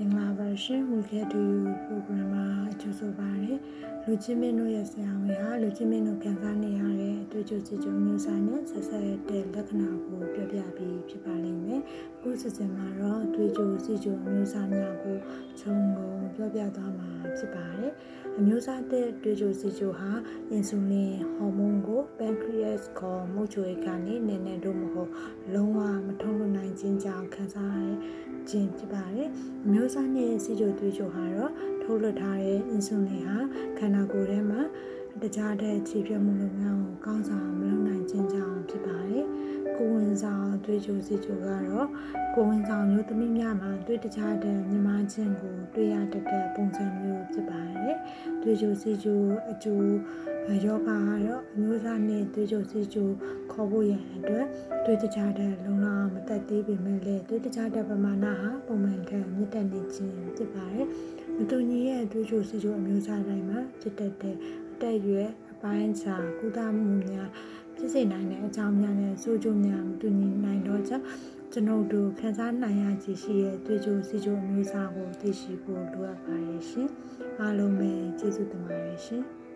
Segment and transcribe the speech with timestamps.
[0.00, 2.46] မင်္ဂလာပါရှင် We Get to You program မှာ
[2.80, 3.54] ကြိုဆိုပါရစေ
[4.04, 11.80] လူချင်းမင်းတို့ရဲ့ဆရာဝန်ဟာလူချင်းမင်းတို့ခံစားနေရတဲ့အတွေ့အကြုံစီကြုံမျိုးစားနဲ့ဆက်ဆက်တဲ့လက္ခဏာကိုပြောပြပြီးဖြစ်ပါလိမ့်မယ်
[12.16, 15.16] အခုစစ်စင်မှာတော့အတွေ့အကြုံစီကြုံမျိုးစားများကို
[15.60, 17.92] ခြုံငုံပြောပြသွားမှာဖြစ်ပါတယ်
[18.38, 20.10] အမျိုးအစားတဲ့တွေ့ကြုံစီကြုံဟာ
[20.50, 25.27] အင်ဆူလင်ဟော်မုန်းကို pancreas ခေါ်မှုချွေကနေနည်းနည်းတို့မဟုတ်လုံးဝမထုံးလွှတ်နိုင်
[27.38, 27.96] ခြင်းကြောင့်ခံစားရတဲ့
[28.50, 29.28] ခြင်းဖြစ်ပါတယ်။
[29.64, 33.38] အမျိုးအစားနဲ့စီကြိုသွေးကြိုဟာတော့ထုတ်လွှတ်ထားတဲ့အင်ဆူလင်ဟာ
[33.78, 34.60] ခန္ဓာကိုယ်ထဲမှာ
[35.22, 39.24] တခြားတဲ့ခြေပြတ်မှုလုပ်ငန်းကိုကောင်းဆောင်မလုပ်နိုင်ခြင်းကြောင့်ဖြစ်ပါတယ်။
[39.76, 41.88] ကိုယ်ဝင်ဆောင်သွေးကြိုစီကြိုကတော့
[42.34, 47.96] ကိုယ်ဝင်ဆောင်မျိုးသမီးများမှာသွေးတခြားတဲ့မြမခြင်းကိုတွေ့ရတတ်တဲ့ပုံစံမျိုးဖြစ်ပါတယ်။
[48.42, 49.90] သွေးကြိုစီကြိုအကျိုး
[50.64, 53.08] ယောဂါကတော့အမျိုးအစားနဲ့သွေးကြိုစီကြို
[53.52, 54.46] ခေါ်ဖို့ရန်အတွက်
[54.84, 60.86] သွေးတခြားတဲ့လုံလောက်မတက်သေးပေမဲ့လည်းသွေးတခြားတဲ့ပမာဏဟာပုံမှန်ထက်မြင့်တက်နေခြင်းဖြစ်ပါတယ်။
[61.36, 64.36] မတူညီရဲ့သွေးကြိုစီကြိုအမျိုးအစားတိုင်းမှာဖြစ်တတ်တဲ့
[64.72, 67.28] အတက်အရွယ်အပိုင်းခြားကုသမှုများ
[67.76, 71.06] ဖြစ်စေနိုင်တဲ့အကြောင်းများနဲ့စိုးကျိုးများမတူညီနိုင်တော့ကြောင့်
[71.52, 76.88] ကျွန်ုပ်တို့ခန်းစားနိုင်ရကြရှိရဲ့တွေ့ကြိုစီကြိုအမျိုးအစားကိုသိရှိဖို့လိုအပ်ပါတယ်ရှင်။
[77.40, 79.22] အားလုံးပဲကျေးဇူးတင်ပါတယ်ရှင်။